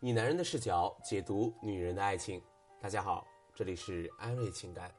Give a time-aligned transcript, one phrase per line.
[0.00, 2.40] 以男人的视角解读女人的爱情。
[2.80, 4.94] 大家好，这里是安瑞情感。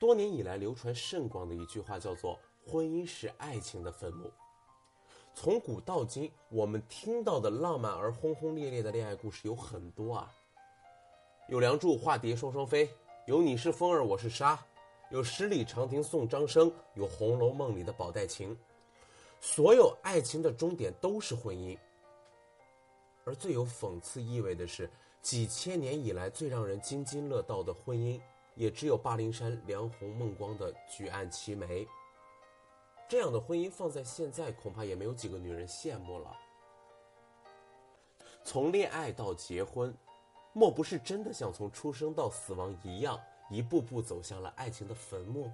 [0.00, 2.36] 多年以来流传甚广的一句话叫做
[2.66, 4.28] “婚姻是爱情的坟墓”。
[5.32, 10.34] 从古到今，我们听到的浪漫而轰轰烈烈的恋爱故事有很多啊，
[11.48, 12.90] 有梁祝化蝶双双飞，
[13.24, 14.58] 有你是风儿我是沙，
[15.10, 18.58] 有十里长亭送张生，有《红楼梦》里的宝黛情。
[19.40, 21.78] 所有爱情的终点都是婚姻，
[23.24, 24.90] 而最有讽刺意味的是，
[25.22, 28.20] 几千年以来最让人津津乐道的婚姻，
[28.54, 31.86] 也只有灞陵山梁红孟光的举案齐眉。
[33.08, 36.36] 这样的婚姻放在现在，恐怕也没有几个女人羡慕了。
[38.42, 39.94] 从恋爱到结婚，
[40.52, 43.18] 莫不是真的像从出生到死亡一样，
[43.50, 45.50] 一步步走向了爱情的坟墓？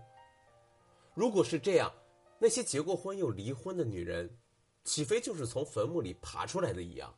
[1.14, 1.92] 如果是这样，
[2.38, 4.28] 那些结过婚又离婚的女人，
[4.82, 7.14] 岂非就是从坟墓里爬出来的一样？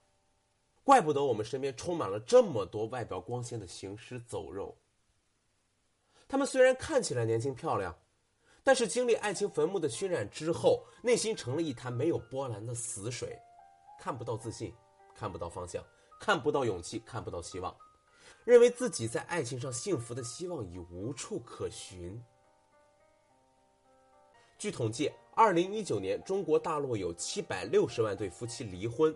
[0.85, 4.77] 怪不得我们身边充满了这么多外表光鲜的行尸走肉。
[6.29, 7.95] 他们虽然看起来年轻漂亮，
[8.65, 13.39] 但是经历爱情坟墓的熏染之后，内心成了一潭没有波澜的死水，
[14.01, 14.75] 看不到自信，
[15.15, 15.85] 看不到方向，
[16.19, 17.77] 看不到勇气，看不到希望，
[18.45, 22.21] 认为自己在爱情上幸福的希望已无处可寻。
[24.59, 29.15] 据统计，二零一九年中国大陆有七百六十万对夫妻离婚，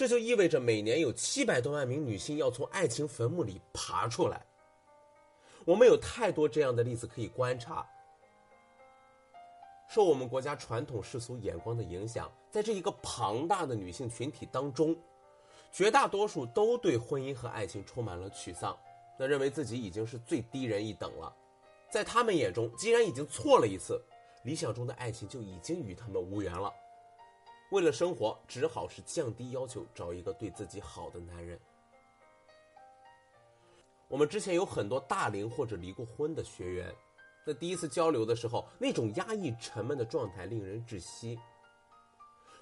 [0.00, 4.40] 这就意味着每年有七百多万名女性要从爱情坟墓里爬出来。
[5.66, 7.86] 我们有太多这样的例子可以观察。
[9.90, 14.96] 受我们国家传统世俗眼光的影响，在这一个庞大的女性群体当中，
[15.70, 18.74] 绝大多数都对婚姻和爱情充满了沮丧，
[19.18, 21.30] 那认为自己已经是最低人一等了。
[21.90, 24.02] 在他们眼中，既然已经错了一次。
[24.44, 26.72] 理想中的爱情就已经与他们无缘了，
[27.70, 31.58] 为了生活，只好是降低要求，找一个对自己好的男人。
[34.08, 36.92] 我们之前有很多大龄或者离过婚的学员，
[37.46, 41.38] 在第一次交流的时候，那种压抑沉闷的状态令人窒息。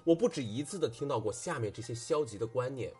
[0.03, 2.93] 我不止一次的听到过下面这些消极的观念：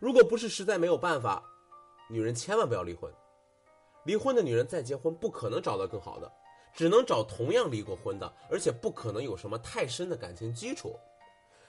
[0.00, 1.42] 如果不是实在没有办法，
[2.08, 3.12] 女人千万不要离婚。
[4.04, 6.32] 离婚的女人再结婚，不可能找到更好的。
[6.78, 10.96] 只能找同样离过婚的，而且不可能有什么太深的感情基础，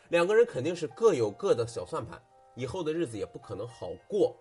[0.09, 4.35] 两个人肯定是各有各的小算盘，以后的日子也不可能好过，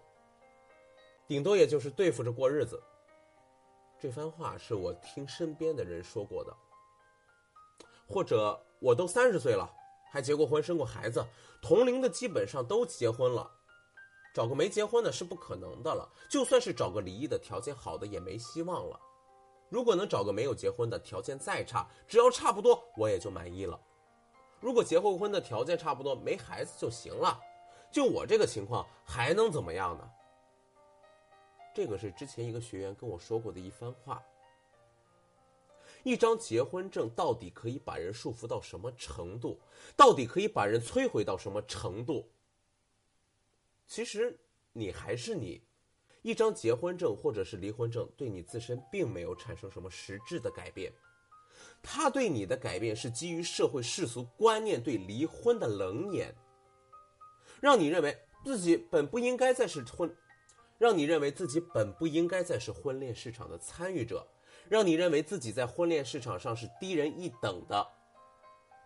[1.26, 2.78] 顶多也就是对付着过日子。
[3.98, 6.54] 这番话是我听身边的人说过的，
[8.06, 9.74] 或者我都三十岁了，
[10.12, 11.24] 还结过婚、生过孩子，
[11.62, 13.50] 同龄的基本上都结婚了，
[14.34, 19.00] 找个没结婚的是不可能的了，就算是找个离异的条件好的也没希望了。
[19.68, 23.78] 如果能找个没有结婚的，条件再差，只要差不多，我也就满意了。
[24.60, 27.40] 如果结过婚的条件差不多，没孩子就行了。
[27.92, 30.10] 就我这个情况，还能怎么样呢？
[31.74, 34.22] 这个是之前一个学员跟我说过的一番话。
[36.02, 39.60] 一张结婚证到底可以把人束缚到什么程度？
[39.96, 42.28] 到底可以把人摧毁到什么程度？
[43.86, 44.38] 其实，
[44.72, 45.62] 你还是你。
[46.22, 50.92] 一张结婚证或者是离婚证，对你自身并没有产生什么实质的改变，
[51.82, 56.34] 它对你的改变是基于社会世俗观念对离婚的冷眼，
[57.60, 60.14] 让你认为自己本不应该再是婚，
[60.76, 64.26] 让你认为自己本不应该再是婚恋市场的参与者，
[64.68, 67.86] 让你认为自己在婚恋市场上是低人一等的，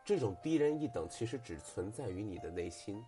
[0.04, 3.02] 这种低人一等其实只存在于你的内心。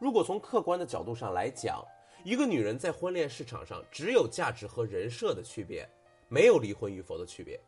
[0.00, 1.84] 如果从客观的角度上来讲，
[2.24, 5.86] 一个女人在婚恋市场上只有价值和人设的区别，
[6.26, 7.60] 没有离婚与否的区别。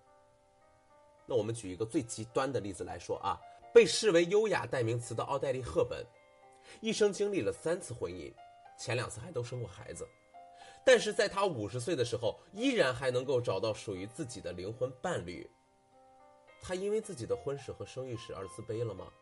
[1.26, 3.38] 那我们举一个最极端的例子来说啊，
[3.74, 6.02] 被视为优雅代名词的奥黛丽·赫本，
[6.80, 8.32] 一生经历了三次婚姻，
[8.78, 10.08] 前两次还都生过孩子，
[10.82, 15.46] 但是在她五十岁的时候，依然还能够找到属于自己的灵魂伴侣。
[16.62, 19.12] 她因为自己的婚史和生育史而自卑了吗？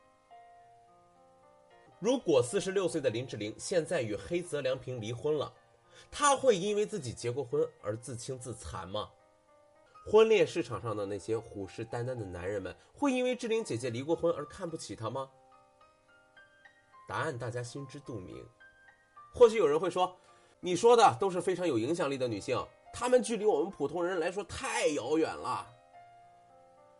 [2.01, 5.53] 如果四十六岁的林志玲现在与黑泽良平离婚了，
[6.11, 9.09] 她会因为自己结过婚而自轻自残吗？
[10.07, 15.31] 婚恋市场上的那些虎视眈眈的男人们会因为志玲姐姐离过婚而看不起她吗？
[17.09, 18.47] 答案大家心知肚明。
[19.33, 20.15] 或许有人会说，
[20.61, 22.63] 你说的都是非常有影响力的女性，
[22.93, 25.67] 她们距离我们普通人来说太遥远了。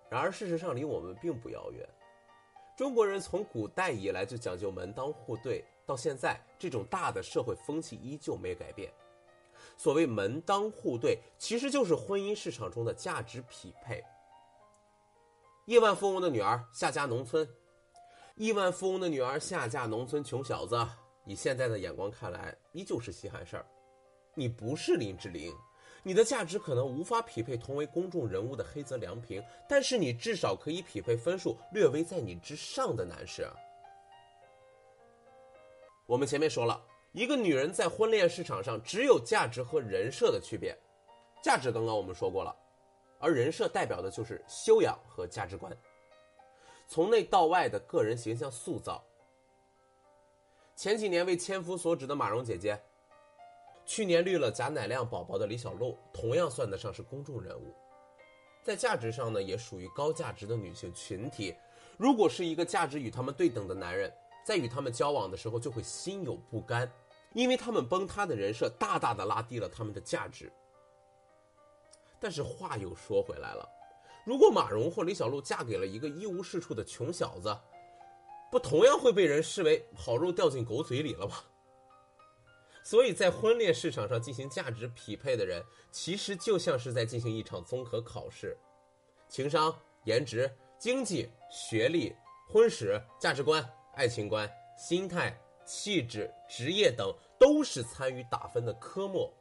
[0.09, 1.89] 然而事实上离我们并不遥远。
[2.77, 8.93] 中国人从古代以来就讲究门当户对，到现在这种大的社会风气依旧没改变。
[9.77, 14.05] 所谓门当户对，其实就是婚姻市场中的价值匹配。
[15.67, 17.49] 亿万富翁的女儿下嫁农村，
[18.35, 20.77] 亿万富翁的女儿下嫁农村穷小子，
[21.25, 23.67] 以现在的眼光看来，依旧是稀罕事儿。
[24.35, 25.55] 你不是林志玲，
[26.07, 33.49] 你的价值可能无法匹配同为公众人物的黑泽良平，但是你至少可以匹配分数略微在你之上的男士。
[36.07, 36.79] 我们前面说了，
[37.13, 40.77] 一个女人在婚恋市场上只有价值和人设的区别。
[41.43, 42.55] 价值刚刚我们说过了，
[43.19, 45.75] 而人设代表的就是修养和价值观。
[46.87, 49.03] 从内到外的个人形象塑造。
[50.77, 52.79] 前几年为千夫所指的马蓉姐姐，
[53.87, 57.75] 去年绿了贾乃亮宝宝的李小璐，同样算得上是公众人物，
[58.63, 61.55] 在价值上呢，也属于高价值的女性群体。
[61.97, 64.13] 如果是一个价值与他们对等的男人，
[64.45, 66.91] 在与他们交往的时候就会心有不甘，
[67.35, 70.51] 因为他们崩塌的人设大大的拉低了他们的价值。
[72.19, 73.69] 但是话又说回来了。
[74.25, 77.55] 如果马蓉或李小璐嫁给了一个一无是处的穷小子，
[78.51, 81.37] 不同样会被人视为好肉掉进狗嘴里了吗？
[82.85, 88.57] 所以在婚恋市场上进行价值匹配的人，其实就像是在进行一场综合考试，
[89.27, 90.49] 情商、颜值、
[90.79, 92.15] 经济、学历、
[92.49, 94.49] 婚史、价值观、爱情观、
[94.79, 99.33] 心态、气质、职业等，都是参与打分的科目。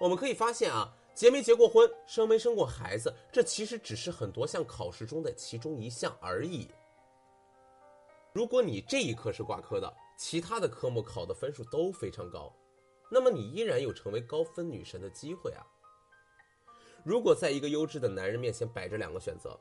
[0.00, 0.96] 我们可以发现啊。
[1.12, 6.70] 结没结过婚，生没生过孩子，这其实只是很多项考试中的其中一项而已。
[8.32, 12.54] 如果你这一科是挂科的，其他的科目考的分数都非常高，
[13.10, 15.64] 那么你依然有成为高分女神的机会啊。
[17.02, 19.58] 如果在一个优质的男人面前摆着两个选择，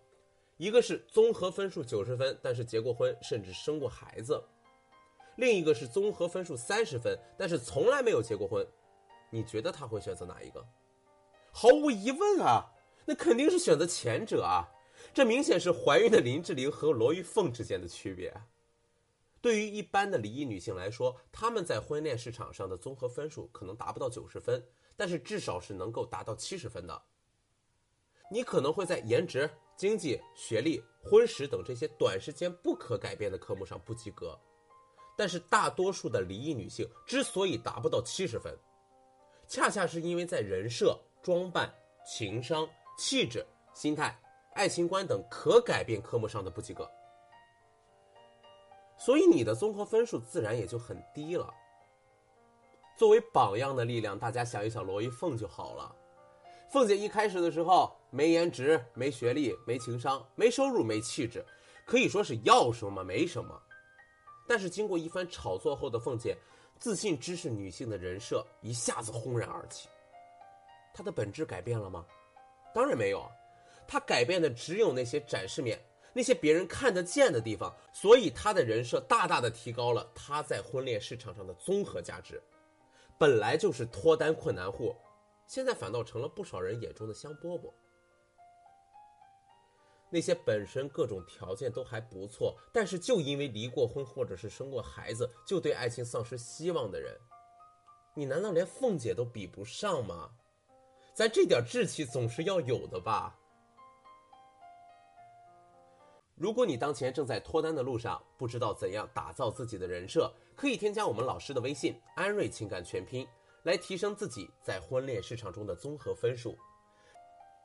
[0.57, 4.35] 一个是综合分数九十分，但是结过婚甚至生过孩子；
[5.37, 8.67] 另一个是综合分数三十分，但是从来没有结过婚，
[9.29, 10.61] 你觉得他会选择哪一个？
[11.53, 12.69] 毫无疑问啊，
[13.05, 14.67] 那肯定是选择前者啊！
[15.13, 18.33] 这明显是怀孕的林志玲和罗玉凤之间的区别。
[19.41, 24.63] 对于一般的离异女性来说，她们在婚恋市场上的综合分数可能达不到九十分，
[24.95, 27.01] 但是至少是能够达到七十分的。
[28.31, 34.39] 你可能会在颜值、经济、学历、婚史等这些短时间不可改变的科目上不及格，
[35.17, 38.57] 但是大多数的离异女性之所以达不到七十分，
[39.47, 40.99] 恰恰是因为在人设。
[41.21, 41.69] 装扮、
[42.05, 42.65] 情商、
[42.97, 44.17] 气质、心态、
[44.53, 46.89] 爱情观等可改变科目上的不及格，
[48.99, 51.51] 所以你的综合分数自然也就很低了。
[52.97, 55.95] 作为榜样的力量，大家想一想罗一凤就好了。
[56.69, 61.43] 凤姐一开始的时候没颜值、没学历、没情商、没收入、没气质，
[61.85, 63.59] 可以说是要什么没什么。
[64.47, 66.37] 但是经过一番炒作后的凤姐，
[66.77, 69.87] 自信知识女性的人设一下子轰然而起。
[70.93, 72.05] 她的本质改变了吗？
[72.73, 73.31] 当然没有，啊，
[73.87, 75.79] 她改变的只有那些展示面，
[76.13, 77.75] 那些别人看得见的地方。
[77.93, 82.41] 所以他的人设大大的提高了他在婚恋市场上的综合价值。
[83.17, 84.95] 本来就是脱单困难户，
[85.45, 87.71] 现在反倒成了不少人眼中的香饽饽。
[90.11, 97.15] 那些本身各种条件都还不错，但是就因为离过婚或者是生过孩子，就对爱情丧失希望的人，
[98.15, 100.31] 你难道连凤姐都比不上吗？
[101.13, 103.38] 咱这点志气总是要有的吧。
[106.39, 113.27] 如果你当前正在脱单的路上，不知道怎样打造自己的人设，可以添加我们老师的微信“安瑞情感全拼”，
[113.63, 116.57] 来提升自己在婚恋市场中的综合分数。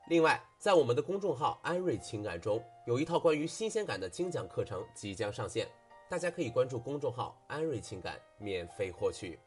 [0.09, 5.69] 另外，在我们的公众号“安瑞情感”中，有一套关于新鲜感的精讲课程即将上线，
[6.11, 9.39] 大家可以关注公众号“安瑞情感”免费获取。